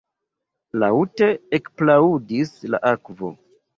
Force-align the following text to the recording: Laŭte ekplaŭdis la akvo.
Laŭte 0.83 1.29
ekplaŭdis 1.59 2.55
la 2.73 2.81
akvo. 2.93 3.31